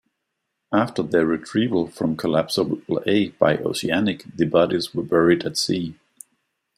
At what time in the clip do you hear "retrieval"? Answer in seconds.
1.27-1.85